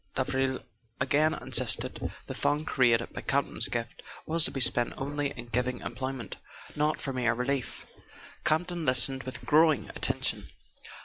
Davril 0.15 0.63
again 0.99 1.35
insisted, 1.35 2.11
the 2.25 2.33
fund 2.33 2.65
created 2.65 3.13
by 3.13 3.21
Campton's 3.21 3.67
gift 3.67 4.01
was 4.25 4.43
to 4.43 4.49
be 4.49 4.59
spent 4.59 4.95
only 4.97 5.29
in 5.29 5.45
giving 5.49 5.79
employment, 5.81 6.37
not 6.75 6.99
for 6.99 7.13
mere 7.13 7.35
relief. 7.35 7.85
Campton 8.43 8.83
listened 8.83 9.21
with 9.21 9.45
growing 9.45 9.89
attention. 9.89 10.49